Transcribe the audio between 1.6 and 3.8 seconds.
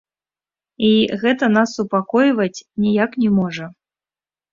супакойваць ніяк не можа.